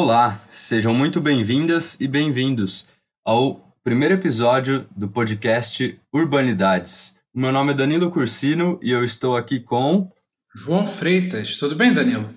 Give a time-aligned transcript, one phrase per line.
[0.00, 2.86] Olá, sejam muito bem-vindas e bem-vindos
[3.24, 7.16] ao primeiro episódio do podcast Urbanidades.
[7.34, 10.08] O meu nome é Danilo Cursino e eu estou aqui com.
[10.54, 11.56] João Freitas.
[11.56, 12.32] Tudo bem, Danilo?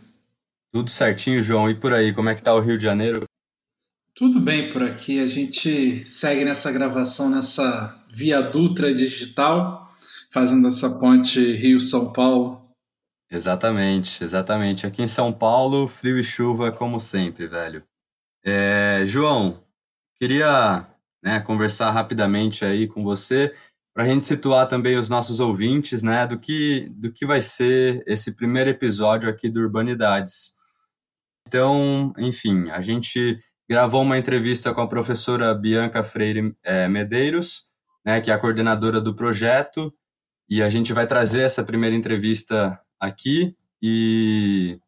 [0.74, 1.70] Tudo certinho, João.
[1.70, 3.26] E por aí, como é que tá o Rio de Janeiro?
[4.16, 5.20] Tudo bem por aqui.
[5.20, 9.88] A gente segue nessa gravação, nessa via Dutra digital,
[10.34, 12.60] fazendo essa ponte Rio-São Paulo
[13.32, 14.86] Exatamente, exatamente.
[14.86, 17.82] Aqui em São Paulo, frio e chuva como sempre, velho.
[18.44, 19.64] É, João,
[20.20, 20.86] queria
[21.24, 23.54] né, conversar rapidamente aí com você
[23.94, 28.04] para a gente situar também os nossos ouvintes, né, do que do que vai ser
[28.06, 30.54] esse primeiro episódio aqui do Urbanidades.
[31.48, 37.64] Então, enfim, a gente gravou uma entrevista com a professora Bianca Freire é, Medeiros,
[38.06, 39.94] né, que é a coordenadora do projeto,
[40.50, 44.80] e a gente vai trazer essa primeira entrevista aqui e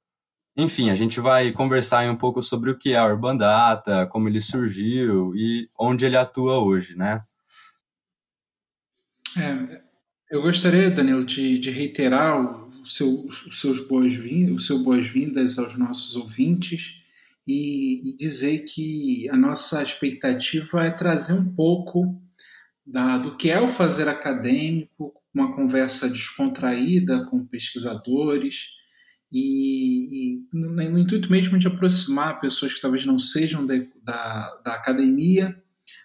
[0.56, 4.30] enfim, a gente vai conversar um pouco sobre o que é a Urban Data, como
[4.30, 7.24] ele surgiu e onde ele atua hoje, né?
[9.36, 9.82] É,
[10.30, 15.76] eu gostaria, Danilo, de, de reiterar o seu, os seus boas-vindas, o seu boas-vindas aos
[15.76, 17.02] nossos ouvintes
[17.48, 22.22] e, e, dizer que a nossa expectativa é trazer um pouco
[22.86, 28.68] da, do que é o fazer acadêmico, uma conversa descontraída com pesquisadores
[29.32, 34.62] e, e no, no, intuito mesmo de aproximar pessoas que talvez não sejam de, da,
[34.64, 35.56] da academia,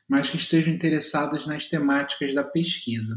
[0.08, 3.14] mas que estejam interessadas nas temáticas da pesquisa.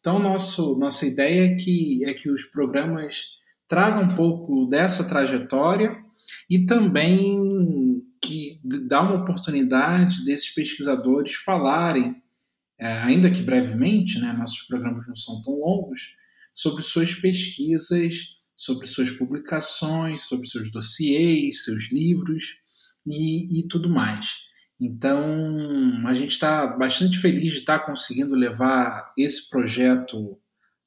[0.00, 3.26] Então, nosso, nossa ideia é que, é que os programas
[3.68, 5.96] tragam um pouco dessa trajetória
[6.50, 12.22] e também que dá uma oportunidade desses pesquisadores falarem
[12.84, 16.16] é, ainda que brevemente, né, nossos programas não são tão longos,
[16.52, 18.14] sobre suas pesquisas,
[18.54, 22.58] sobre suas publicações, sobre seus dossiês, seus livros
[23.06, 24.34] e, e tudo mais.
[24.78, 30.38] Então, a gente está bastante feliz de estar tá conseguindo levar esse projeto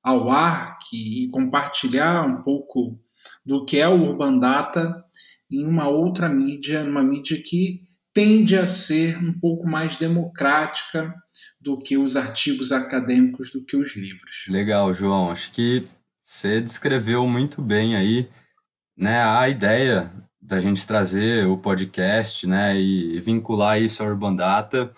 [0.03, 2.99] ao ar que, e compartilhar um pouco
[3.43, 5.03] do que é o Urban Data
[5.49, 7.86] em uma outra mídia, numa mídia que
[8.17, 11.13] tende a ser um pouco mais democrática
[11.61, 14.45] do que os artigos acadêmicos, do que os livros.
[14.49, 15.29] Legal, João.
[15.29, 18.27] Acho que você descreveu muito bem aí
[18.97, 20.11] né, a ideia
[20.41, 24.91] da gente trazer o podcast né, e vincular isso à Urban Data.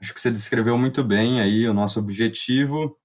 [0.00, 2.96] Acho que você descreveu muito bem aí o nosso objetivo.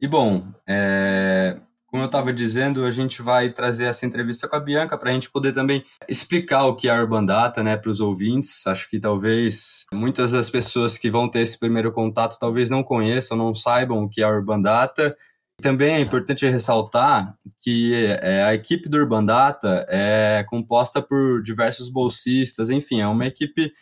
[0.00, 1.60] E bom, é,
[1.96, 5.12] como eu estava dizendo, a gente vai trazer essa entrevista com a Bianca para a
[5.14, 8.66] gente poder também explicar o que é a Urban Data né, para os ouvintes.
[8.66, 13.34] Acho que talvez muitas das pessoas que vão ter esse primeiro contato talvez não conheçam,
[13.34, 15.16] não saibam o que é a Urban Data.
[15.62, 17.34] Também é importante ressaltar
[17.64, 23.24] que é, a equipe do Urban Data é composta por diversos bolsistas, enfim, é uma
[23.24, 23.72] equipe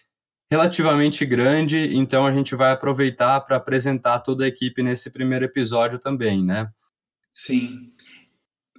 [0.52, 5.98] relativamente grande, então a gente vai aproveitar para apresentar toda a equipe nesse primeiro episódio
[5.98, 6.70] também, né?
[7.34, 7.90] Sim.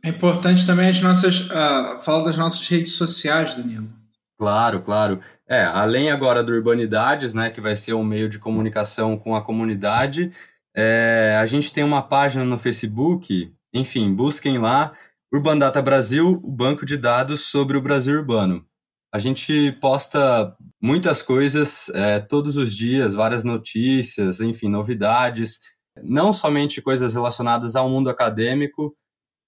[0.06, 3.90] É importante também as nossas, uh, das nossas redes sociais, Danilo.
[4.38, 5.20] Claro, claro.
[5.50, 9.42] É, além agora do Urbanidades, né, que vai ser um meio de comunicação com a
[9.42, 10.32] comunidade,
[10.76, 14.94] é, a gente tem uma página no Facebook, enfim, busquem lá,
[15.34, 18.64] Urban Data Brasil, o banco de dados sobre o Brasil urbano.
[19.12, 25.62] A gente posta muitas coisas é, todos os dias, várias notícias, enfim, novidades,
[26.04, 28.96] não somente coisas relacionadas ao mundo acadêmico.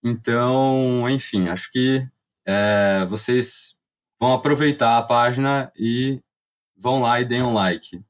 [0.03, 2.05] Então, enfim, acho que
[2.45, 3.75] é, vocês
[4.19, 6.19] vão aproveitar a página e
[6.75, 8.01] vão lá e deem um like.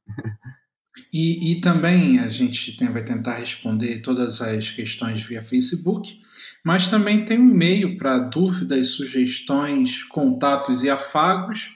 [1.11, 6.19] E, e também a gente tem, vai tentar responder todas as questões via Facebook,
[6.63, 11.71] mas também tem um e-mail para dúvidas, sugestões, contatos e afagos,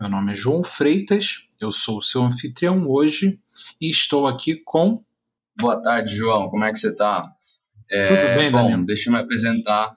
[0.00, 3.38] Meu nome é João Freitas, eu sou o seu anfitrião hoje
[3.80, 5.04] e estou aqui com.
[5.58, 7.30] Boa tarde, João, como é que você está?
[7.88, 8.84] É, Tudo bem, bom, Daniel?
[8.84, 9.96] deixa eu me apresentar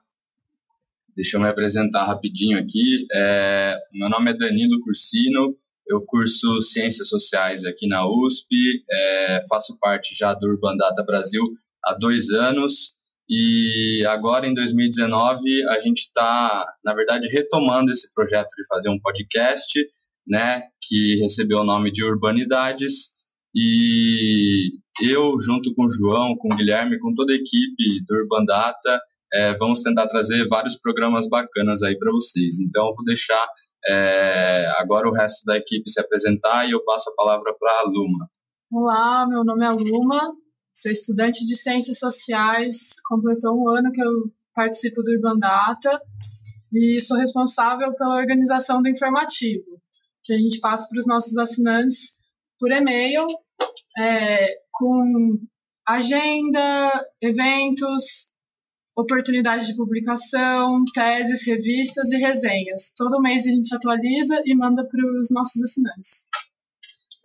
[1.15, 3.05] Deixa eu me apresentar rapidinho aqui.
[3.13, 5.55] É, meu nome é Danilo Cursino,
[5.87, 8.55] eu curso Ciências Sociais aqui na USP,
[8.89, 11.43] é, faço parte já do Urban Data Brasil
[11.83, 12.97] há dois anos
[13.29, 15.39] e agora em 2019
[15.69, 19.79] a gente está, na verdade, retomando esse projeto de fazer um podcast,
[20.27, 23.11] né, que recebeu o nome de Urbanidades
[23.55, 24.71] e
[25.01, 28.99] eu, junto com o João, com o Guilherme, com toda a equipe do Urban Data,
[29.33, 32.59] é, vamos tentar trazer vários programas bacanas aí para vocês.
[32.59, 33.45] Então, vou deixar
[33.87, 37.83] é, agora o resto da equipe se apresentar e eu passo a palavra para a
[37.85, 38.29] Luma.
[38.71, 40.33] Olá, meu nome é Luma,
[40.73, 46.01] sou estudante de Ciências Sociais, completou um ano que eu participo do Urban Data
[46.71, 49.79] e sou responsável pela organização do informativo,
[50.23, 52.21] que a gente passa para os nossos assinantes
[52.59, 53.27] por e-mail,
[53.99, 55.37] é, com
[55.85, 58.32] agenda, eventos,
[58.95, 62.93] oportunidade de publicação, teses, revistas e resenhas.
[62.95, 66.27] Todo mês a gente atualiza e manda para os nossos assinantes.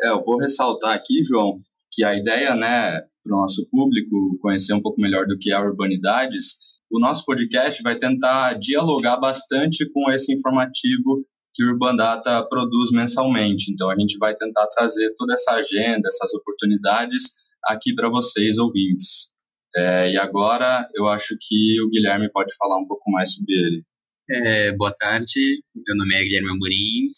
[0.01, 1.61] É, eu vou ressaltar aqui, João,
[1.93, 5.55] que a ideia, né, para o nosso público conhecer um pouco melhor do que é
[5.55, 11.25] a Urbanidades, o nosso podcast vai tentar dialogar bastante com esse informativo
[11.55, 13.73] que o Urban Data produz mensalmente.
[13.73, 17.25] Então, a gente vai tentar trazer toda essa agenda, essas oportunidades
[17.65, 19.33] aqui para vocês, ouvintes.
[19.77, 23.85] É, e agora eu acho que o Guilherme pode falar um pouco mais sobre ele.
[24.31, 27.09] É, boa tarde, meu nome é Guilherme Amorim,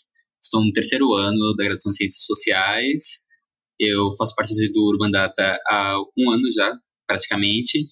[0.41, 3.02] estou no terceiro ano da graduação em Ciências Sociais.
[3.79, 6.76] Eu faço parte do Urban Data há um ano já,
[7.06, 7.88] praticamente,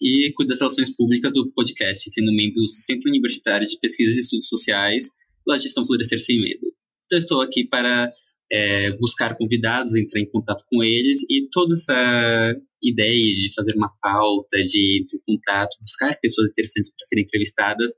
[0.00, 4.20] e cuido das relações públicas do podcast, sendo membro do Centro Universitário de Pesquisas e
[4.20, 5.10] Estudos Sociais
[5.46, 6.66] da Gestão Florescer Sem Medo.
[7.06, 8.12] Então, estou aqui para
[8.52, 13.90] é, buscar convidados, entrar em contato com eles e toda essa ideia de fazer uma
[14.02, 17.92] pauta, de entrar em contato, buscar pessoas interessantes para serem entrevistadas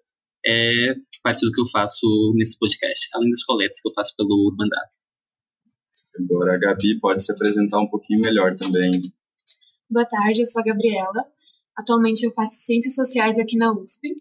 [0.47, 2.07] é parte do que eu faço
[2.37, 4.97] nesse podcast, além das coletas que eu faço pelo Urban Data.
[6.21, 8.91] Agora a Gabi pode se apresentar um pouquinho melhor também.
[9.91, 11.27] Boa tarde, eu sou a Gabriela.
[11.77, 14.15] Atualmente eu faço Ciências Sociais aqui na USP.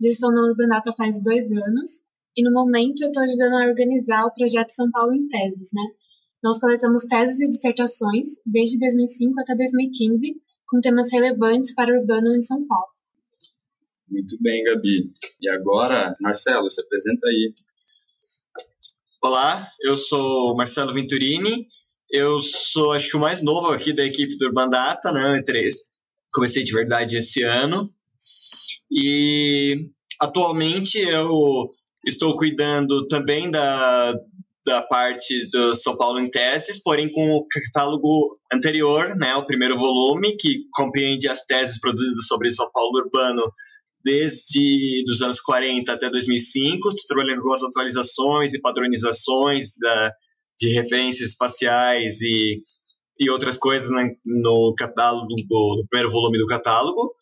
[0.00, 2.05] Já estou na Urban Data faz dois anos
[2.36, 5.82] e no momento eu estou ajudando a organizar o projeto São Paulo em Teses, né?
[6.42, 10.36] Nós coletamos teses e dissertações desde 2005 até 2015
[10.68, 12.86] com temas relevantes para o urbano em São Paulo.
[14.08, 15.10] Muito bem, Gabi.
[15.40, 17.54] E agora, Marcelo, se apresenta aí.
[19.22, 21.66] Olá, eu sou Marcelo Venturini.
[22.10, 25.32] Eu sou, acho que o mais novo aqui da equipe do Urban Data, né?
[25.32, 25.68] Eu entrei,
[26.32, 27.92] comecei de verdade esse ano.
[28.90, 31.68] E atualmente eu
[32.06, 34.14] Estou cuidando também da,
[34.64, 39.76] da parte do São Paulo em Teses, porém com o catálogo anterior, né, o primeiro
[39.78, 43.42] volume, que compreende as teses produzidas sobre São Paulo urbano
[44.04, 50.12] desde os anos 40 até 2005, trabalhando com as atualizações e padronizações da,
[50.60, 52.60] de referências espaciais e,
[53.18, 53.90] e outras coisas
[54.24, 57.16] no catálogo, no primeiro volume do catálogo.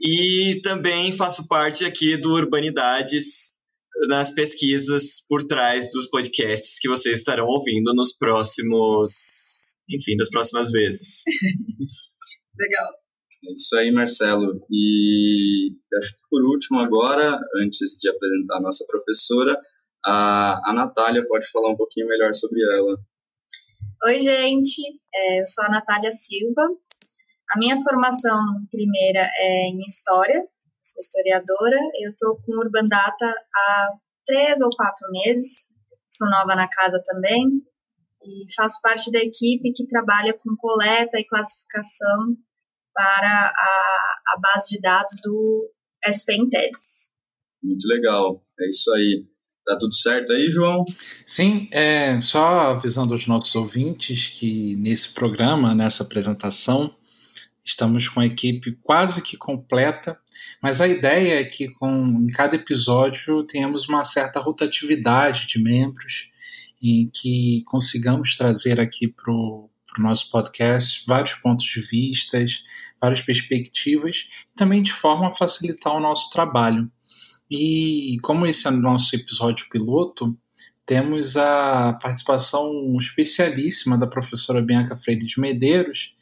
[0.00, 3.57] E também faço parte aqui do Urbanidades,
[4.06, 10.70] nas pesquisas por trás dos podcasts que vocês estarão ouvindo nos próximos, enfim, das próximas
[10.70, 11.22] vezes.
[12.58, 12.88] Legal.
[13.46, 14.64] É isso aí, Marcelo.
[14.70, 19.56] E acho que por último agora, antes de apresentar a nossa professora,
[20.04, 22.98] a, a Natália pode falar um pouquinho melhor sobre ela.
[24.06, 24.82] Oi, gente.
[25.14, 26.68] É, eu sou a Natália Silva.
[27.50, 28.38] A minha formação
[28.70, 30.46] primeira é em História,
[30.90, 31.78] sou historiadora.
[32.00, 33.88] Eu estou com Urban Data há
[34.26, 35.68] três ou quatro meses.
[36.10, 37.62] Sou nova na casa também
[38.22, 42.36] e faço parte da equipe que trabalha com coleta e classificação
[42.94, 45.70] para a, a base de dados do
[46.04, 47.12] SPM Teses.
[47.62, 49.26] Muito legal, é isso aí.
[49.64, 50.84] Tá tudo certo aí, João?
[51.26, 56.90] Sim, é, só avisando aos nossos ouvintes que nesse programa, nessa apresentação,
[57.68, 60.18] Estamos com a equipe quase que completa,
[60.62, 66.30] mas a ideia é que com em cada episódio tenhamos uma certa rotatividade de membros
[66.82, 72.64] em que consigamos trazer aqui para o nosso podcast vários pontos de vistas,
[72.98, 76.90] várias perspectivas, também de forma a facilitar o nosso trabalho.
[77.50, 80.34] E como esse é o nosso episódio piloto,
[80.86, 86.16] temos a participação especialíssima da professora Bianca Freire de Medeiros,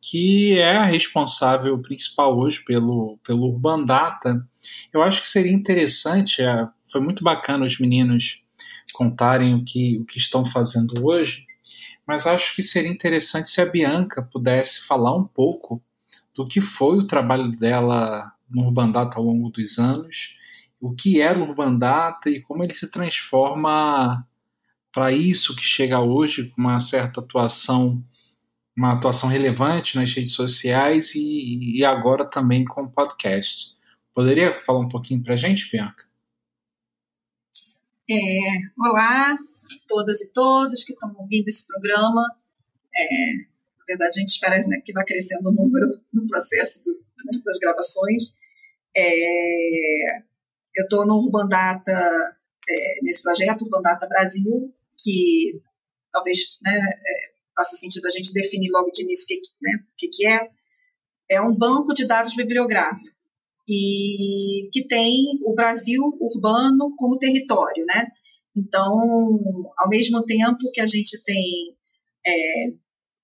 [0.00, 4.46] que é a responsável principal hoje pelo, pelo Urban Data.
[4.92, 8.40] Eu acho que seria interessante, é, foi muito bacana os meninos
[8.92, 11.46] contarem o que, o que estão fazendo hoje,
[12.06, 15.82] mas acho que seria interessante se a Bianca pudesse falar um pouco
[16.34, 20.36] do que foi o trabalho dela no Urban Data ao longo dos anos,
[20.80, 24.26] o que era o Urban Data e como ele se transforma
[24.92, 28.02] para isso que chega hoje, com uma certa atuação
[28.78, 33.76] uma atuação relevante nas redes sociais e, e agora também com o podcast.
[34.14, 36.04] Poderia falar um pouquinho para a gente, Bianca?
[38.08, 38.14] É,
[38.78, 39.36] olá,
[39.88, 42.24] todas e todos que estão ouvindo esse programa.
[42.96, 43.34] É,
[43.78, 47.04] na verdade, a gente espera né, que vá crescendo o número no processo do,
[47.44, 48.32] das gravações.
[48.96, 50.18] É,
[50.76, 52.38] eu estou no Urban Data,
[52.70, 55.60] é, nesse projeto Urban Data Brasil, que
[56.12, 60.08] talvez né, é, faça sentido a gente definir logo de início o que, né, que,
[60.08, 60.48] que é,
[61.28, 63.16] é um banco de dados bibliográfico
[63.68, 68.06] e que tem o Brasil urbano como território, né?
[68.56, 68.96] Então,
[69.76, 71.76] ao mesmo tempo que a gente tem
[72.26, 72.72] é,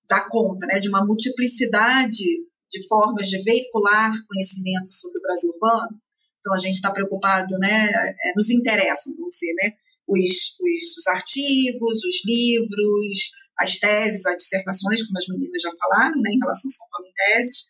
[0.07, 2.23] dá conta, né, de uma multiplicidade
[2.69, 5.99] de formas de veicular conhecimento sobre o Brasil urbano,
[6.39, 9.71] então a gente está preocupado, né, é, nos interessam, vamos dizer, né,
[10.07, 16.21] os, os, os artigos, os livros, as teses, as dissertações, como as meninas já falaram,
[16.21, 17.65] né, em relação a São Paulo em Teses,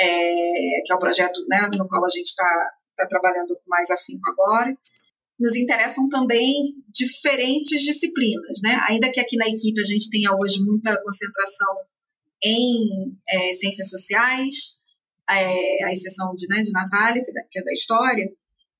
[0.00, 4.28] é, que é o projeto né, no qual a gente está tá trabalhando mais afinco
[4.30, 4.76] agora.
[5.38, 8.78] Nos interessam também diferentes disciplinas, né?
[8.88, 11.74] ainda que aqui na equipe a gente tenha hoje muita concentração
[12.44, 14.82] em é, ciências sociais,
[15.28, 18.30] é, a exceção de, né, de Natália, que é da, que é da história,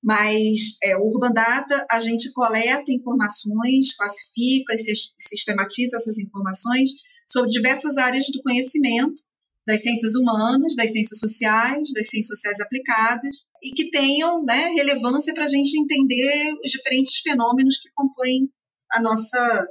[0.02, 4.78] mas é, o Urban Data, a gente coleta informações, classifica e
[5.18, 6.90] sistematiza essas informações
[7.30, 9.23] sobre diversas áreas do conhecimento,
[9.66, 15.32] das ciências humanas, das ciências sociais, das ciências sociais aplicadas, e que tenham né, relevância
[15.32, 18.50] para a gente entender os diferentes fenômenos que compõem
[18.90, 19.68] a nossa.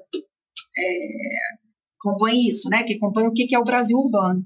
[0.77, 1.07] É,
[1.99, 2.83] compõem isso, né?
[2.83, 4.43] Que compõem o que é o Brasil urbano.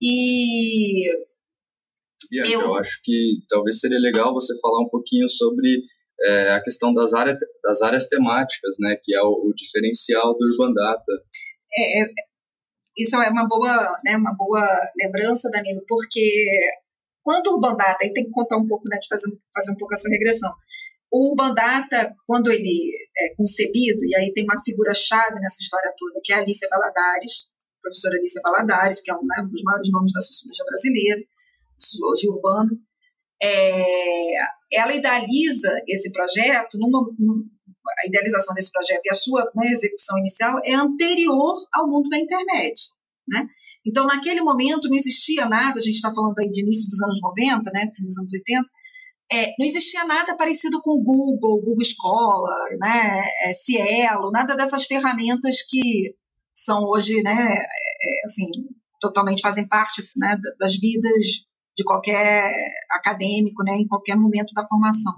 [0.00, 1.10] E
[2.30, 2.60] Bianca, eu...
[2.60, 5.82] eu acho que talvez seria legal você falar um pouquinho sobre
[6.20, 10.44] é, a questão das áreas, das áreas temáticas, né, que é o, o diferencial do
[10.44, 11.12] Urban Data.
[11.76, 12.08] É, é,
[12.96, 14.66] isso é uma boa, né, uma boa
[15.00, 16.30] lembrança, Danilo, porque
[17.22, 19.76] quando o Urban Data, aí tem que contar um pouco, né, de fazer, fazer um
[19.76, 20.52] pouco essa regressão.
[21.10, 26.20] O Urban Data, quando ele é concebido, e aí tem uma figura-chave nessa história toda,
[26.22, 27.48] que é a Alicia Valadares,
[27.78, 31.20] a professora Alicia Valadares, que é um, né, um dos maiores nomes da sociologia brasileira,
[31.78, 32.70] sociologia urbana,
[33.42, 34.32] é,
[34.72, 37.44] ela idealiza esse projeto, numa, numa,
[38.02, 42.18] a idealização desse projeto e a sua né, execução inicial é anterior ao mundo da
[42.18, 42.92] internet.
[43.28, 43.46] Né?
[43.86, 47.20] Então, naquele momento, não existia nada, a gente está falando aí de início dos anos
[47.22, 48.68] 90, né, dos anos 80,
[49.30, 54.84] é, não existia nada parecido com o Google, Google Scholar, né, é, Cielo, nada dessas
[54.84, 56.14] ferramentas que
[56.54, 58.46] são hoje, né, é, assim,
[59.00, 61.46] totalmente fazem parte né, das vidas
[61.78, 62.52] de qualquer
[62.90, 65.14] acadêmico, né, em qualquer momento da formação.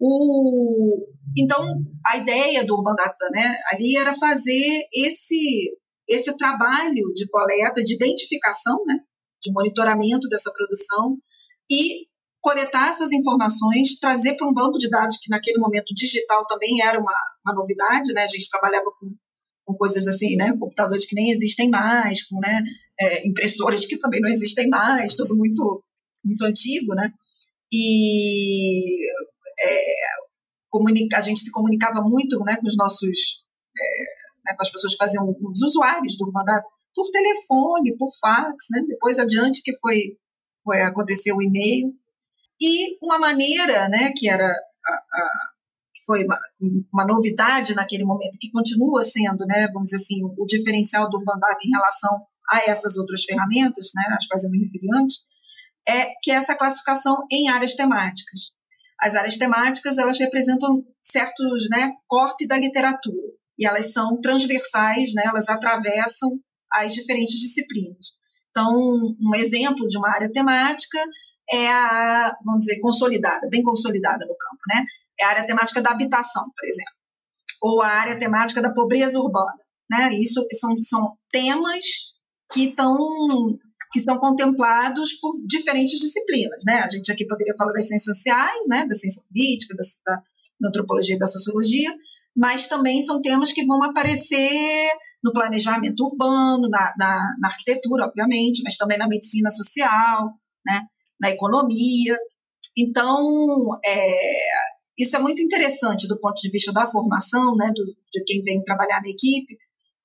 [0.00, 1.06] O,
[1.38, 1.64] então,
[2.04, 7.94] a ideia do Urban Data né, ali era fazer esse, esse trabalho de coleta, de
[7.94, 8.96] identificação, né,
[9.40, 11.16] de monitoramento dessa produção
[11.70, 12.08] e
[12.40, 16.98] coletar essas informações, trazer para um banco de dados que naquele momento digital também era
[16.98, 17.14] uma,
[17.46, 18.22] uma novidade, né?
[18.22, 19.14] A gente trabalhava com,
[19.70, 20.52] com coisas assim, né?
[20.58, 22.62] Computadores que nem existem mais, com né,
[22.98, 25.82] é, impressoras que também não existem mais, tudo muito,
[26.24, 27.12] muito antigo, né?
[27.72, 28.98] E
[29.60, 29.94] é,
[30.68, 33.44] comunica, a gente se comunicava muito né, com os nossos,
[33.78, 38.66] é, né, com as pessoas que faziam, os usuários do Urbandata, por telefone, por fax,
[38.72, 38.82] né?
[38.88, 40.16] Depois adiante que foi,
[40.64, 41.94] foi acontecer o e-mail.
[42.60, 45.49] E uma maneira, né, que era a
[46.10, 46.40] foi uma,
[46.92, 51.58] uma, novidade naquele momento, que continua sendo, né, vamos dizer assim, o diferencial do Urbandata
[51.64, 55.18] em relação a essas outras ferramentas, né, às quais eu me referi antes,
[55.88, 58.52] é que essa classificação em áreas temáticas.
[59.00, 65.22] As áreas temáticas, elas representam certos né, cortes da literatura, e elas são transversais, né,
[65.26, 66.28] elas atravessam
[66.72, 68.18] as diferentes disciplinas.
[68.50, 70.98] Então, um exemplo de uma área temática
[71.52, 74.84] é a, vamos dizer, consolidada, bem consolidada no campo, né?
[75.18, 76.94] É a área temática da habitação, por exemplo,
[77.62, 79.58] ou a área temática da pobreza urbana,
[79.90, 80.14] né?
[80.14, 81.84] Isso são, são temas
[82.52, 82.96] que estão
[83.92, 86.80] que são contemplados por diferentes disciplinas, né?
[86.80, 88.86] A gente aqui poderia falar das ciências sociais, né?
[88.86, 90.14] Da ciência política, da,
[90.60, 91.92] da antropologia e da sociologia,
[92.36, 94.88] mas também são temas que vão aparecer
[95.22, 100.30] no planejamento urbano, na, na, na arquitetura, obviamente, mas também na medicina social,
[100.64, 100.82] né?
[101.20, 102.16] Na economia.
[102.76, 104.40] Então, é,
[105.00, 108.62] isso é muito interessante do ponto de vista da formação, né, do, de quem vem
[108.62, 109.56] trabalhar na equipe,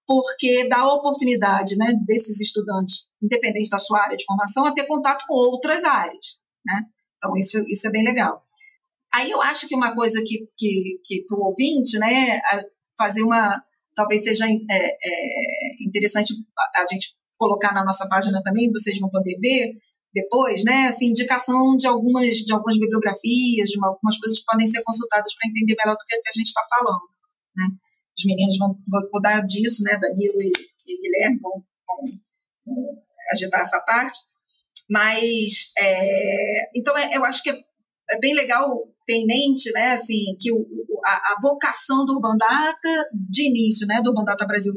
[0.08, 4.86] porque dá a oportunidade né, desses estudantes, independente da sua área de formação, a ter
[4.86, 6.40] contato com outras áreas.
[6.66, 6.84] Né?
[7.18, 8.44] Então, isso, isso é bem legal.
[9.14, 12.42] Aí eu acho que uma coisa que, que, que para o ouvinte, né,
[12.98, 13.64] fazer uma.
[13.96, 16.34] Talvez seja é, é, interessante
[16.76, 19.78] a gente colocar na nossa página também, vocês vão poder ver,
[20.16, 24.66] depois, né, assim, indicação de algumas, de algumas bibliografias, de uma, algumas coisas que podem
[24.66, 27.02] ser consultadas para entender melhor do que, que a gente está falando,
[27.58, 27.68] né.
[28.18, 30.54] Os meninos vão, vão cuidar disso, né, Danilo e,
[30.88, 31.52] e Guilherme vão,
[31.86, 31.98] vão,
[32.66, 33.04] vão,
[33.34, 34.18] agitar essa parte,
[34.90, 37.60] mas, é, então, é, eu acho que é,
[38.12, 40.66] é, bem legal ter em mente, né, assim, que o,
[41.06, 44.74] a, a, vocação do Urban Data de início, né, do Urban Data Brasil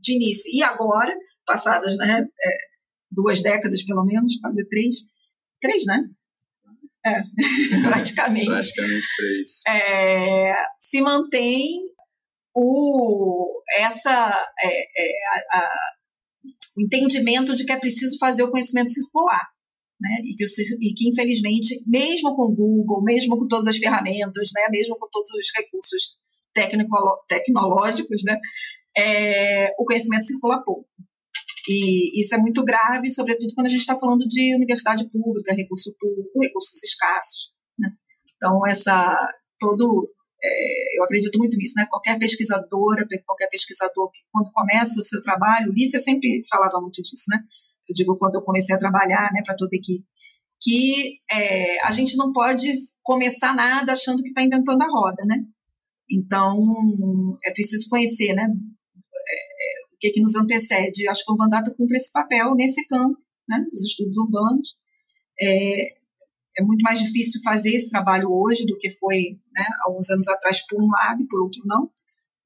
[0.00, 1.12] de início e agora,
[1.44, 2.73] passadas, né, é,
[3.14, 4.96] duas décadas pelo menos, quase três.
[5.60, 6.04] Três, né?
[7.06, 7.22] É,
[7.88, 8.46] praticamente.
[8.46, 9.62] praticamente três.
[9.68, 11.82] É, se mantém
[12.54, 15.70] o, essa, é, é, a, a,
[16.76, 19.48] o entendimento de que é preciso fazer o conhecimento circular.
[20.00, 20.20] Né?
[20.24, 24.68] E, que, e que, infelizmente, mesmo com o Google, mesmo com todas as ferramentas, né?
[24.70, 26.18] mesmo com todos os recursos
[27.28, 28.38] tecnológicos, né?
[28.96, 30.86] É, o conhecimento circula pouco.
[31.68, 35.94] E isso é muito grave, sobretudo quando a gente está falando de universidade pública, recurso
[35.98, 37.52] público, recursos escassos.
[37.78, 37.90] Né?
[38.36, 39.16] Então, essa
[39.58, 40.10] todo
[40.44, 41.86] é, eu acredito muito nisso, né?
[41.88, 47.24] Qualquer pesquisadora, qualquer pesquisador que quando começa o seu trabalho, Lícia sempre falava muito disso,
[47.30, 47.42] né?
[47.88, 50.04] Eu digo quando eu comecei a trabalhar, né, para toda a equipe,
[50.60, 52.70] que é, a gente não pode
[53.02, 55.44] começar nada achando que está inventando a roda, né?
[56.10, 58.44] Então é preciso conhecer, né?
[58.44, 61.08] É, que, que nos antecede.
[61.08, 64.76] Acho que o Bandata cumpre esse papel nesse campo, né, dos estudos urbanos.
[65.40, 65.94] É,
[66.58, 70.64] é muito mais difícil fazer esse trabalho hoje do que foi né, alguns anos atrás,
[70.66, 71.90] por um lado, e por outro não.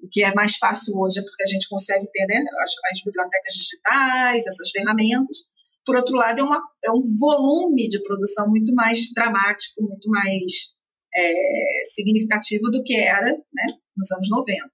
[0.01, 3.03] O que é mais fácil hoje é porque a gente consegue ter né, as, as
[3.03, 5.39] bibliotecas digitais, essas ferramentas.
[5.85, 10.75] Por outro lado, é, uma, é um volume de produção muito mais dramático, muito mais
[11.17, 13.67] é, significativo do que era né,
[13.97, 14.71] nos anos 90.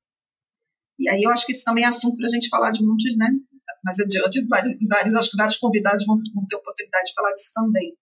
[0.99, 3.17] E aí eu acho que isso também é assunto para a gente falar de muitos,
[3.17, 3.29] né?
[3.83, 7.95] Mais adiante, vários, acho que vários convidados vão, vão ter oportunidade de falar disso também.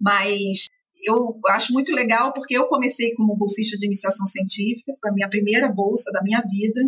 [0.00, 0.66] Mas
[1.02, 5.28] eu acho muito legal porque eu comecei como bolsista de iniciação científica, foi a minha
[5.28, 6.80] primeira bolsa da minha vida,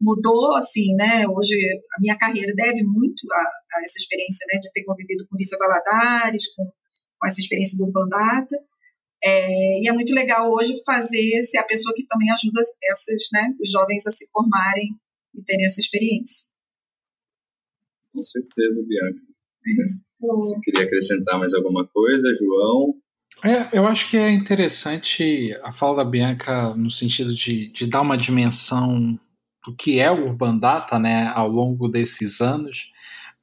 [0.00, 1.26] mudou assim, né?
[1.28, 1.54] Hoje
[1.96, 5.58] a minha carreira deve muito a, a essa experiência, né, de ter convivido com Lícia
[5.58, 8.56] Valadares, com, com essa experiência do Urban Data.
[9.22, 13.54] É, e é muito legal hoje fazer ser a pessoa que também ajuda essas, né,
[13.60, 14.94] os jovens a se formarem
[15.34, 16.48] e terem essa experiência.
[18.12, 19.20] Com certeza, Bianca.
[20.20, 22.94] Você queria acrescentar mais alguma coisa, João?
[23.44, 28.00] É, eu acho que é interessante a fala da Bianca no sentido de, de dar
[28.00, 29.18] uma dimensão
[29.64, 32.92] do que é o Urban Data né, ao longo desses anos,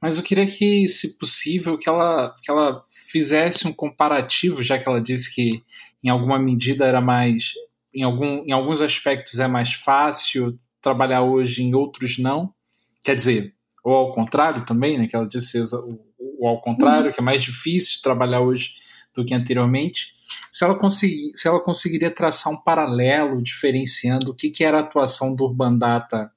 [0.03, 4.89] mas eu queria que, se possível, que ela, que ela fizesse um comparativo, já que
[4.89, 5.63] ela disse que
[6.03, 7.53] em alguma medida era mais,
[7.95, 12.53] em, algum, em alguns aspectos é mais fácil trabalhar hoje, em outros não.
[13.01, 15.07] Quer dizer, ou ao contrário também, né?
[15.07, 17.13] Que ela disse o, o ao contrário, uhum.
[17.13, 18.71] que é mais difícil trabalhar hoje
[19.15, 20.15] do que anteriormente.
[20.51, 24.81] Se ela, conseguir, se ela conseguiria traçar um paralelo diferenciando o que, que era a
[24.81, 26.29] atuação do Urban Data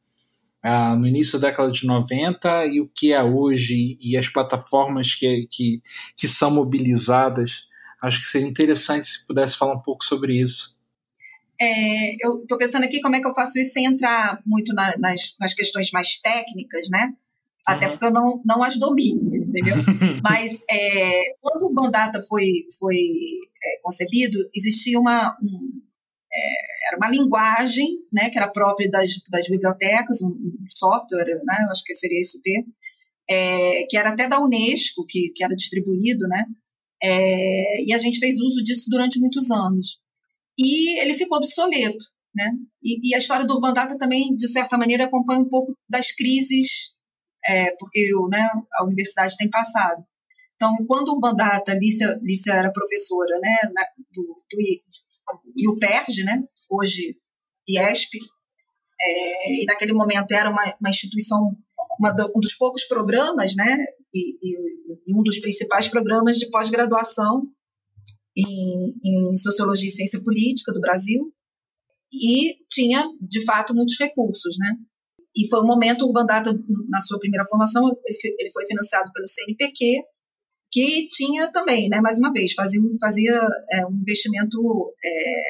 [0.62, 5.14] ah, no início da década de 90 e o que é hoje e as plataformas
[5.14, 5.80] que, que,
[6.16, 7.66] que são mobilizadas.
[8.02, 10.76] Acho que seria interessante se pudesse falar um pouco sobre isso.
[11.60, 14.96] É, eu estou pensando aqui como é que eu faço isso sem entrar muito na,
[14.98, 17.14] nas, nas questões mais técnicas, né?
[17.66, 17.92] Até uhum.
[17.92, 19.76] porque eu não, não as domino, entendeu?
[20.22, 25.82] Mas é, quando o Bandata foi, foi é, concebido, existia uma, um,
[26.32, 31.64] é, era uma linguagem, né, que era própria das, das bibliotecas, um, um software, né,
[31.64, 32.72] eu acho que seria esse o termo,
[33.28, 36.44] é, que era até da Unesco, que, que era distribuído, né,
[37.02, 40.00] é, e a gente fez uso disso durante muitos anos.
[40.58, 42.50] E ele ficou obsoleto, né,
[42.82, 46.12] e, e a história do Urban Data também, de certa maneira, acompanha um pouco das
[46.12, 46.94] crises,
[47.44, 50.04] é, porque né, a universidade tem passado.
[50.56, 53.56] Então, quando o Urban Data, Lícia, Lícia era professora né,
[54.12, 54.60] do, do
[55.56, 57.16] e o PERJ, né, hoje
[57.68, 58.18] IESP,
[59.00, 61.56] é, e naquele momento era uma, uma instituição,
[61.98, 63.78] uma um dos poucos programas, né,
[64.12, 67.42] e, e, em um dos principais programas de pós-graduação
[68.36, 71.32] em, em Sociologia e Ciência Política do Brasil,
[72.12, 74.76] e tinha, de fato, muitos recursos, né?
[75.34, 76.26] E foi um momento, o Urban
[76.88, 80.02] na sua primeira formação, ele foi financiado pelo CNPq,
[80.70, 85.42] que tinha também, né, mais uma vez, fazia, fazia é, um investimento é,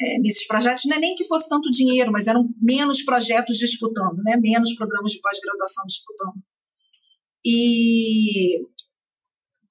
[0.00, 4.18] é, nesses projetos, não é nem que fosse tanto dinheiro, mas eram menos projetos disputando,
[4.22, 6.42] né, menos programas de pós-graduação disputando.
[7.44, 8.60] E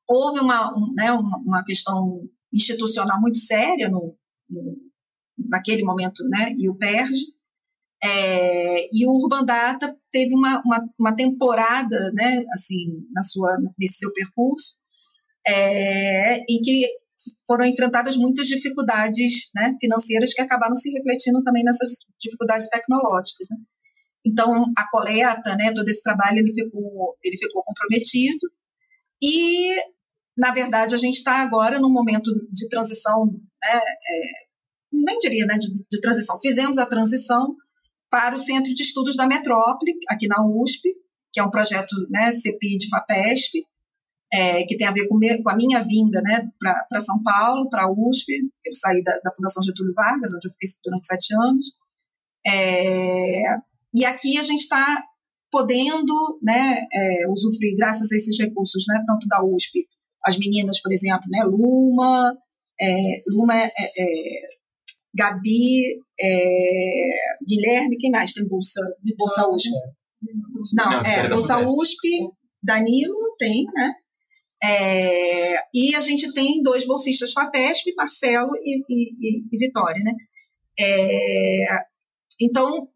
[0.07, 4.15] houve uma, um, né, uma, uma, questão institucional muito séria no,
[4.49, 4.77] no,
[5.37, 7.13] naquele momento, né, e o PERJ,
[8.03, 13.99] é, e o Urban Data teve uma, uma, uma, temporada, né, assim, na sua, nesse
[13.99, 14.79] seu percurso,
[15.47, 16.87] é, em que
[17.45, 23.47] foram enfrentadas muitas dificuldades né, financeiras que acabaram se refletindo também nessas dificuldades tecnológicas.
[23.51, 23.57] Né?
[24.25, 28.51] Então, a coleta, né, todo esse trabalho, ele ficou, ele ficou comprometido
[29.21, 29.75] e,
[30.35, 34.21] na verdade, a gente está agora num momento de transição, né, é,
[34.91, 37.55] nem diria né, de, de transição, fizemos a transição
[38.11, 40.93] para o Centro de Estudos da Metrópole, aqui na USP,
[41.31, 43.65] que é um projeto né, de FAPESP,
[44.33, 47.83] é, que tem a ver com, com, a minha vinda né, para São Paulo, para
[47.83, 48.33] a USP,
[48.65, 51.73] eu saí da, da, Fundação Getúlio Vargas, onde eu fiquei durante sete anos.
[52.45, 53.43] É,
[53.93, 55.03] e aqui a gente está
[55.49, 59.87] podendo né, é, usufruir, graças a esses recursos, né, tanto da USP,
[60.25, 62.37] as meninas, por exemplo, né, Luma,
[62.79, 63.69] é, Luma é,
[65.11, 66.01] é, Gabi,
[67.47, 68.81] Guilherme, quem mais tem bolsa,
[69.17, 69.69] bolsa USP?
[70.73, 72.07] Não, é, Bolsa USP,
[72.61, 73.93] Danilo tem, né?
[74.63, 80.13] É, e a gente tem dois bolsistas FAPESP, Marcelo e, e, e Vitória, né?
[80.79, 81.65] É,
[82.39, 82.87] então,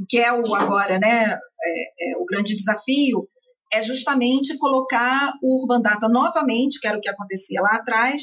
[0.00, 1.38] o que é o agora, né?
[1.62, 3.28] É, é, o grande desafio
[3.72, 8.22] é justamente colocar o Urban Data novamente, que era o que acontecia lá atrás,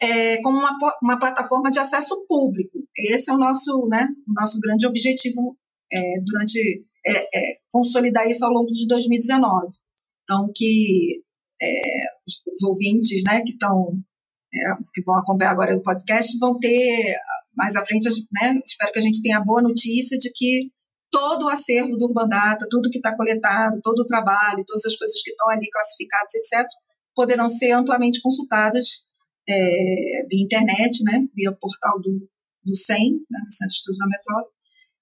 [0.00, 2.78] é, como uma, uma plataforma de acesso público.
[2.96, 5.56] Esse é o nosso, né, nosso grande objetivo
[5.92, 9.68] é, durante é, consolidar isso ao longo de 2019.
[10.22, 11.22] Então, que
[11.60, 11.82] é,
[12.26, 13.98] os, os, ouvintes né, que estão
[14.54, 14.58] é,
[14.94, 17.16] que vão acompanhar agora o podcast vão ter
[17.56, 18.08] mais à frente,
[18.40, 20.70] né, espero que a gente tenha a boa notícia de que
[21.10, 24.96] todo o acervo do Urban Data, tudo que está coletado, todo o trabalho, todas as
[24.96, 26.66] coisas que estão ali classificadas, etc.,
[27.14, 29.07] poderão ser amplamente consultadas
[29.48, 32.28] é, via internet, né, via portal do,
[32.64, 34.54] do CEM, né, Centro de Estudos da Metrópole,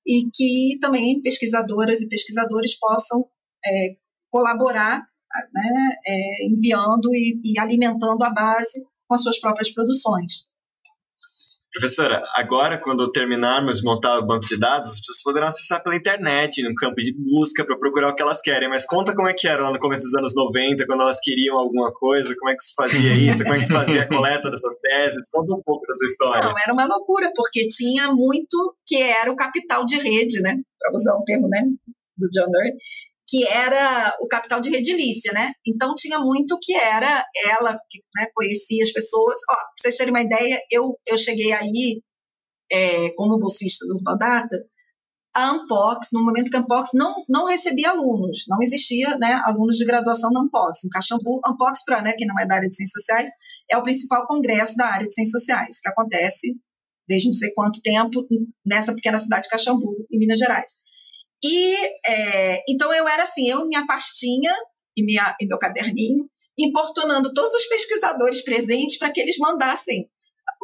[0.06, 3.24] e que também pesquisadoras e pesquisadores possam
[3.64, 3.96] é,
[4.30, 5.06] colaborar
[5.52, 10.46] né, é, enviando e, e alimentando a base com as suas próprias produções.
[11.79, 15.95] Professora, agora quando terminarmos de montar o banco de dados, as pessoas poderão acessar pela
[15.95, 18.67] internet, no campo de busca, para procurar o que elas querem.
[18.67, 21.59] Mas conta como é que era lá no começo dos anos 90, quando elas queriam
[21.59, 24.51] alguma coisa, como é que se fazia isso, como é que se fazia a coleta
[24.51, 25.29] dessas teses.
[25.31, 26.49] Conta um pouco dessa história.
[26.49, 30.57] Não, era uma loucura, porque tinha muito que era o capital de rede, né?
[30.79, 31.61] Para usar um termo né,
[32.17, 32.73] do John Doerr
[33.29, 35.53] que era o capital de redilícia, né?
[35.67, 39.41] Então tinha muito que era ela que né, conhecia as pessoas.
[39.51, 42.01] Ó, pra vocês terem uma ideia, eu, eu cheguei aí
[42.71, 44.57] é, como bolsista do Urbadata,
[45.35, 49.77] a Ampox, no momento que a Ampox não, não recebia alunos, não existia né, alunos
[49.77, 50.85] de graduação na Ampox.
[50.85, 53.31] Em Caxambu, Ampox, para né, quem não é da área de ciências sociais,
[53.71, 56.57] é o principal congresso da área de ciências sociais, que acontece
[57.07, 58.27] desde não sei quanto tempo
[58.65, 60.73] nessa pequena cidade de Caxambu, em Minas Gerais.
[61.42, 61.75] E
[62.07, 64.53] é, então eu era assim, eu minha pastinha
[64.96, 70.09] e, minha, e meu caderninho, importunando todos os pesquisadores presentes para que eles mandassem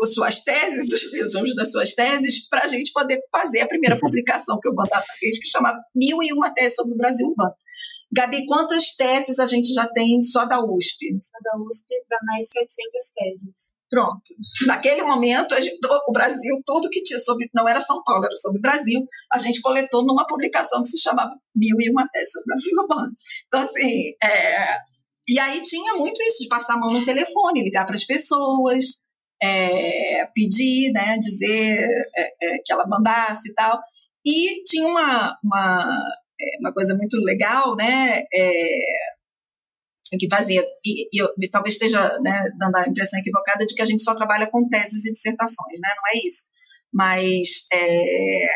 [0.00, 3.98] as suas teses, os resumos das suas teses, para a gente poder fazer a primeira
[3.98, 7.54] publicação que o Bandata fez, que chamava Mil e Uma Teses sobre o Brasil Urbano.
[8.14, 11.18] Gabi, quantas teses a gente já tem só da USP?
[11.20, 13.81] Só da USP dá mais 700 teses.
[13.92, 14.22] Pronto.
[14.66, 15.78] Naquele momento, gente,
[16.08, 19.36] o Brasil, tudo que tinha sobre, não era São Paulo, era sobre o Brasil, a
[19.36, 23.12] gente coletou numa publicação que se chamava Mil e Uma Teses sobre o Brasil Urbano.
[23.48, 24.78] Então, assim, é,
[25.28, 28.98] e aí tinha muito isso, de passar a mão no telefone, ligar para as pessoas,
[29.42, 33.78] é, pedir, né, dizer é, é, que ela mandasse e tal.
[34.24, 35.98] E tinha uma, uma,
[36.40, 38.78] é, uma coisa muito legal, né, é,
[40.18, 43.86] que fazia, e, e eu, talvez esteja né, dando a impressão equivocada de que a
[43.86, 45.88] gente só trabalha com teses e dissertações, né?
[45.96, 46.44] Não é isso.
[46.92, 48.46] Mas, é,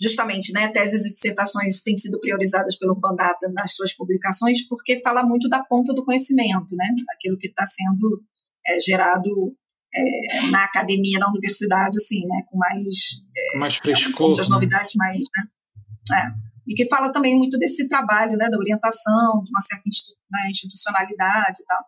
[0.00, 5.24] justamente, né, teses e dissertações têm sido priorizadas pelo Bandata nas suas publicações porque fala
[5.24, 6.88] muito da ponta do conhecimento, né?
[7.16, 8.22] Aquilo que está sendo
[8.66, 9.54] é, gerado
[9.94, 12.42] é, na academia, na universidade, assim, né?
[12.50, 13.22] Com mais...
[13.36, 14.38] É, mais frescor.
[14.38, 16.18] As novidades mais, né?
[16.18, 16.53] É.
[16.66, 19.84] e que fala também muito desse trabalho, né, da orientação, de uma certa
[20.30, 21.84] né, institucionalidade e tal.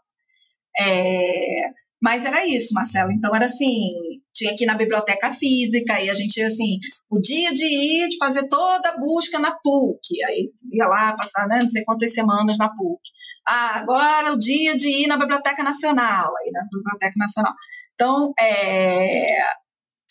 [0.78, 3.10] É, mas era isso, Marcelo.
[3.10, 6.78] Então era assim, tinha aqui na biblioteca física, e a gente assim,
[7.10, 10.22] o dia de ir, de fazer toda a busca na PUC.
[10.28, 13.00] Aí ia lá passar, né, não sei quantas semanas na PUC.
[13.48, 17.54] Ah, agora o dia de ir na Biblioteca Nacional, aí na Biblioteca Nacional.
[17.94, 19.38] Então, é,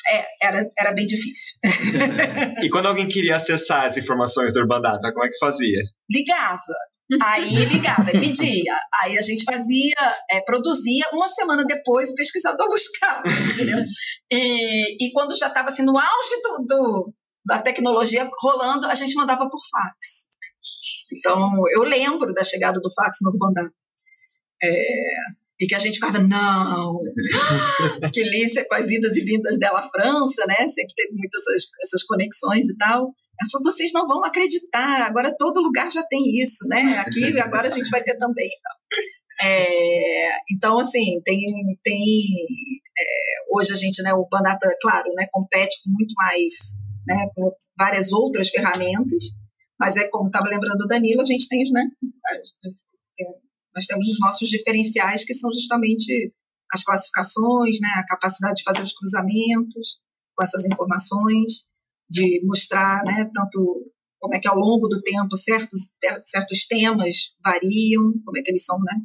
[0.07, 1.57] é, era, era bem difícil.
[2.63, 5.81] e quando alguém queria acessar as informações do Urbandata, como é que fazia?
[6.09, 6.73] Ligava.
[7.21, 8.79] Aí ligava, pedia.
[9.01, 9.95] Aí a gente fazia,
[10.29, 13.83] é, produzia, uma semana depois o pesquisador buscava, entendeu?
[14.31, 17.13] E, e quando já estava assim, no auge do, do,
[17.45, 20.25] da tecnologia rolando, a gente mandava por fax.
[21.13, 23.71] Então, eu lembro da chegada do fax no Urbandata.
[24.63, 25.15] É,
[25.59, 26.99] e que a gente ficava, não,
[28.13, 31.63] que Lícia, com as idas e vindas dela à França, né, sempre teve muitas essas,
[31.81, 36.41] essas conexões e tal, ela falou, vocês não vão acreditar, agora todo lugar já tem
[36.41, 38.49] isso, né, aqui agora a gente vai ter também.
[39.41, 41.45] É, então, assim, tem,
[41.83, 42.25] tem
[42.97, 46.75] é, hoje a gente, né, o Banata, claro, né, compete com muito mais,
[47.07, 49.31] né, com várias outras ferramentas,
[49.79, 51.85] mas é como estava lembrando o Danilo, a gente tem, né,
[53.75, 56.33] nós temos os nossos diferenciais, que são justamente
[56.71, 59.99] as classificações, né, a capacidade de fazer os cruzamentos
[60.35, 61.65] com essas informações,
[62.09, 65.93] de mostrar né, tanto como é que ao longo do tempo certos,
[66.25, 68.95] certos temas variam, como é que eles são né,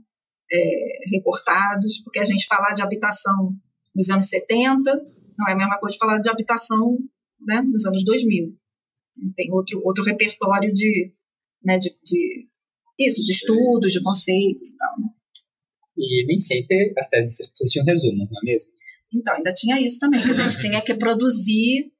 [0.53, 3.55] é, recortados, porque a gente falar de habitação
[3.95, 4.95] nos anos 70
[5.39, 6.99] não é a mesma coisa de falar de habitação
[7.41, 8.57] né, nos anos 2000.
[9.35, 11.13] Tem outro, outro repertório de,
[11.65, 12.50] né, de, de
[13.01, 15.01] isso, de estudos, de conceitos e tal.
[15.01, 15.09] Né?
[15.97, 18.73] E nem sempre as teses tinham resumo, não é mesmo?
[19.13, 21.91] Então, ainda tinha isso também, que a gente tinha que produzir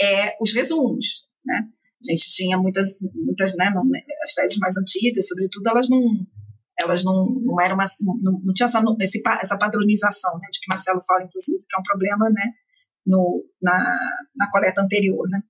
[0.00, 1.66] é, os resumos, né?
[2.02, 3.82] A gente tinha muitas, muitas, né, não,
[4.22, 6.02] as teses mais antigas, sobretudo, elas não,
[6.78, 7.86] elas não, não eram uma,
[8.22, 11.80] não, não tinha essa, esse, essa padronização, né, de que Marcelo fala, inclusive, que é
[11.80, 12.52] um problema, né,
[13.06, 13.78] no, na,
[14.36, 15.42] na coleta anterior, né.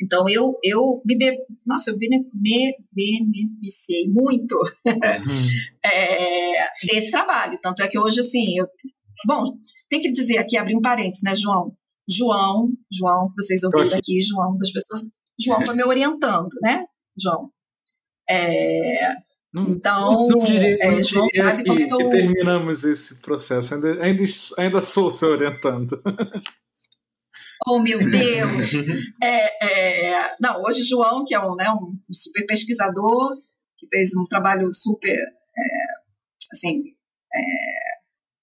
[0.00, 1.16] Então eu eu me
[1.64, 4.58] nossa eu me, beneficiei muito
[5.84, 8.66] é, desse trabalho, tanto é que hoje assim eu,
[9.26, 9.56] bom
[9.88, 11.76] tem que dizer aqui abrir um parênteses, né, João?
[12.08, 15.02] João, João, vocês ouviram aqui, João das pessoas,
[15.40, 16.84] João foi me orientando, né,
[17.16, 17.50] João?
[18.28, 19.14] É,
[19.54, 21.98] não, então, não diria, é, João diria sabe que, como é que, eu...
[21.98, 23.74] que terminamos esse processo.
[23.74, 24.24] Ainda, ainda,
[24.58, 26.02] ainda sou seu orientando.
[27.66, 28.74] Oh, meu Deus!
[29.22, 33.34] É, é, não, hoje João, que é um, né, um super pesquisador,
[33.78, 35.62] que fez um trabalho super, é,
[36.52, 36.82] assim,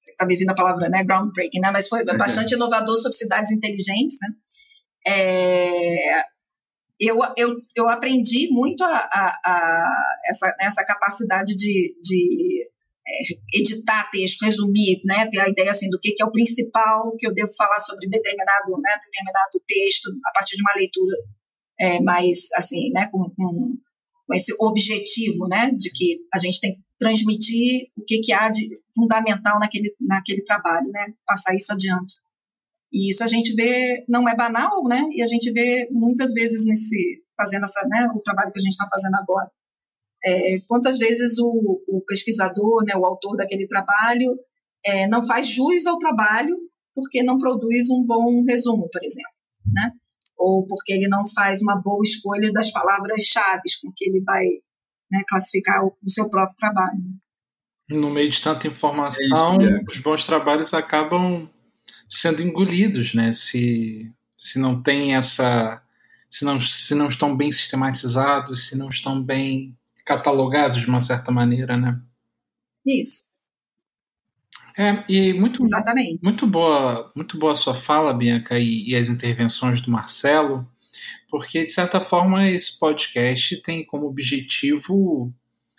[0.07, 3.51] está é, me vindo a palavra, né, groundbreaking, né, mas foi bastante inovador sobre cidades
[3.51, 4.29] inteligentes, né,
[5.07, 6.23] é,
[7.01, 12.70] eu, eu, eu aprendi muito a, a, a essa, essa capacidade de, de
[13.53, 17.27] editar texto, resumir, né, ter a ideia assim do que, que é o principal que
[17.27, 21.17] eu devo falar sobre determinado, né, determinado texto a partir de uma leitura
[21.79, 23.77] é, mais assim, né, com, com,
[24.27, 28.49] com, esse objetivo, né, de que a gente tem que transmitir o que, que há
[28.49, 32.15] de fundamental naquele, naquele trabalho, né, passar isso adiante.
[32.93, 36.65] E isso a gente vê, não é banal, né, e a gente vê muitas vezes
[36.65, 39.49] nesse fazendo essa, né, o trabalho que a gente está fazendo agora
[40.23, 44.37] é, quantas vezes o, o, pesquisador, né, o autor daquele trabalho,
[44.85, 46.57] é, não faz jus ao trabalho
[46.93, 49.31] porque não produz um bom resumo, por exemplo,
[49.73, 49.91] né?
[50.41, 54.45] ou porque ele não faz uma boa escolha das palavras-chave com que ele vai
[55.09, 56.99] né, classificar o, o, seu próprio trabalho.
[57.87, 61.47] No meio de tanta informação, é isso, os bons trabalhos acabam
[62.09, 63.31] sendo engolidos, né?
[63.31, 65.81] Se, se não tem essa,
[66.29, 69.77] se não, se não estão bem sistematizados, se não estão bem
[70.11, 71.99] catalogados de uma certa maneira, né?
[72.85, 73.31] Isso.
[74.77, 76.19] É, e muito, Exatamente.
[76.23, 80.67] muito boa, muito boa a sua fala, Bianca, e, e, as intervenções do Marcelo,
[81.29, 85.33] porque de certa forma esse podcast tem como objetivo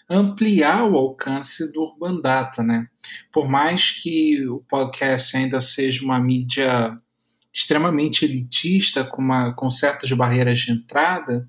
[0.09, 2.87] ampliar o alcance do Urban Data, né?
[3.33, 6.99] Por mais que o podcast ainda seja uma mídia
[7.53, 11.49] extremamente elitista, com, uma, com certas barreiras de entrada,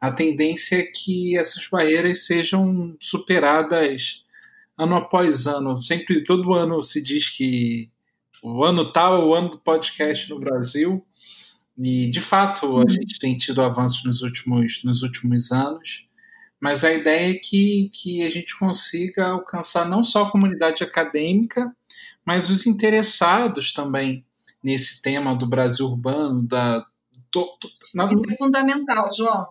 [0.00, 4.24] a tendência é que essas barreiras sejam superadas
[4.76, 5.80] ano após ano.
[5.82, 7.90] Sempre, todo ano se diz que
[8.42, 11.04] o ano tal é o ano do podcast no Brasil.
[11.78, 12.88] E, de fato, a uhum.
[12.88, 16.06] gente tem tido avanços nos últimos, nos últimos anos.
[16.60, 21.74] Mas a ideia é que, que a gente consiga alcançar não só a comunidade acadêmica,
[22.24, 24.24] mas os interessados também
[24.62, 26.84] nesse tema do Brasil urbano, da,
[27.94, 28.08] na...
[28.08, 29.48] Isso é fundamental, João.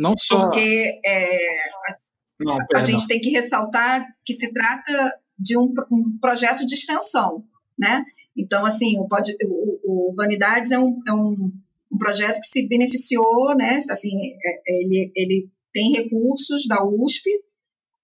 [0.00, 0.40] Não só.
[0.40, 1.96] Porque é, a,
[2.40, 7.44] Não, a, gente tem que ressaltar que se trata de um, um projeto de extensão,
[7.78, 8.02] né?
[8.34, 11.52] Então, assim, o, o, o Vanidades é um, é um,
[11.92, 13.78] um, projeto que se beneficiou, né?
[13.90, 14.10] Assim,
[14.42, 17.28] é, ele, ele tem recursos da USP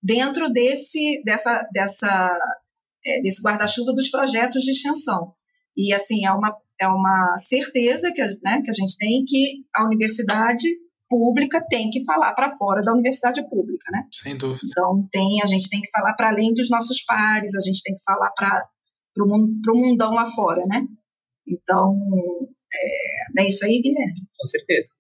[0.03, 2.39] dentro desse, dessa, dessa,
[3.07, 5.33] é, desse guarda-chuva dos projetos de extensão.
[5.75, 9.85] E, assim, é uma, é uma certeza que, né, que a gente tem que a
[9.85, 10.69] universidade
[11.09, 14.03] pública tem que falar para fora da universidade pública, né?
[14.13, 14.67] Sem dúvida.
[14.69, 17.95] Então, tem, a gente tem que falar para além dos nossos pares, a gente tem
[17.95, 18.69] que falar para
[19.19, 20.83] o mundão lá fora, né?
[21.47, 21.95] Então,
[22.73, 24.15] é, é isso aí, Guilherme?
[24.39, 24.93] Com certeza.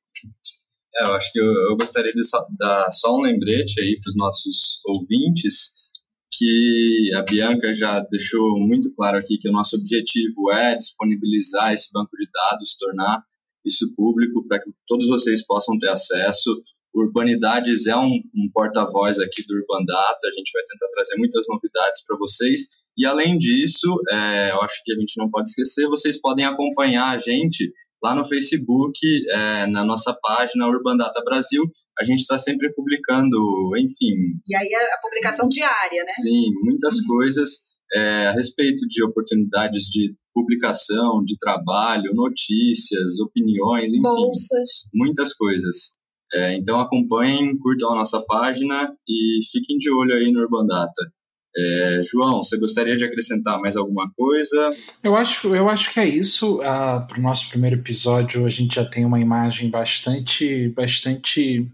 [0.97, 4.11] É, eu acho que eu, eu gostaria de só, dar só um lembrete aí para
[4.11, 5.87] os nossos ouvintes
[6.33, 11.90] que a Bianca já deixou muito claro aqui que o nosso objetivo é disponibilizar esse
[11.92, 13.23] banco de dados, tornar
[13.66, 16.62] isso público para que todos vocês possam ter acesso.
[16.94, 22.02] Urbanidades é um, um porta-voz aqui do Urbandata, a gente vai tentar trazer muitas novidades
[22.07, 22.61] para vocês.
[22.96, 27.14] E além disso, é, eu acho que a gente não pode esquecer, vocês podem acompanhar
[27.14, 27.70] a gente
[28.02, 28.98] lá no Facebook,
[29.29, 31.64] é, na nossa página Urbandata Brasil.
[31.98, 33.37] A gente está sempre publicando,
[33.76, 34.38] enfim.
[34.46, 36.07] E aí a, a publicação diária, né?
[36.07, 37.07] Sim, muitas uhum.
[37.09, 44.03] coisas é, a respeito de oportunidades de publicação, de trabalho, notícias, opiniões, enfim.
[44.03, 44.88] Bolsas.
[44.94, 45.96] Muitas coisas.
[46.33, 51.12] É, então acompanhem, curtam a nossa página e fiquem de olho aí no Urbandata.
[51.59, 54.70] É, João, você gostaria de acrescentar mais alguma coisa?
[55.03, 56.61] Eu acho, eu acho que é isso.
[56.61, 61.66] Ah, Para o nosso primeiro episódio, a gente já tem uma imagem bastante, bastante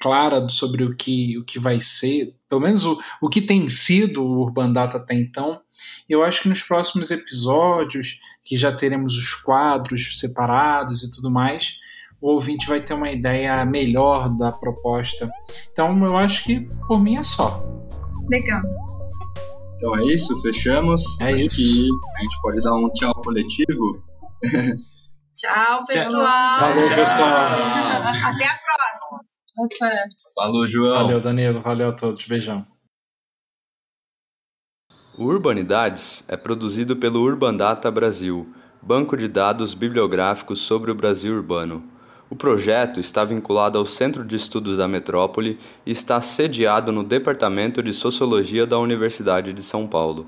[0.00, 4.22] clara sobre o que, o que vai ser, pelo menos o, o que tem sido
[4.22, 5.60] o Urban Data até então.
[6.08, 11.78] Eu acho que nos próximos episódios, que já teremos os quadros separados e tudo mais,
[12.20, 15.30] o ouvinte vai ter uma ideia melhor da proposta.
[15.70, 17.62] Então, eu acho que por mim é só.
[18.30, 18.62] Legal.
[19.76, 21.20] Então é isso, fechamos.
[21.20, 21.56] É acho isso.
[21.56, 24.02] que a gente pode dar um tchau coletivo.
[25.36, 26.58] Tchau, pessoal.
[26.58, 27.28] Falou, pessoal.
[28.24, 29.35] Até a próxima.
[29.64, 30.04] Até.
[30.34, 31.04] Falou, João.
[31.04, 31.60] Valeu, Danilo.
[31.60, 32.26] Valeu a todos.
[32.26, 32.66] Beijão.
[35.18, 41.82] O Urbanidades é produzido pelo Urbandata Brasil, banco de dados bibliográficos sobre o Brasil urbano.
[42.28, 47.82] O projeto está vinculado ao Centro de Estudos da Metrópole e está sediado no Departamento
[47.82, 50.26] de Sociologia da Universidade de São Paulo.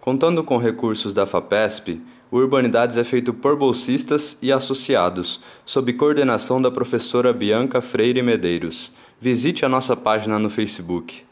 [0.00, 6.60] Contando com recursos da FAPESP, o Urbanidades é feito por bolsistas e associados, sob coordenação
[6.60, 8.92] da professora Bianca Freire Medeiros.
[9.20, 11.24] Visite a nossa página no Facebook.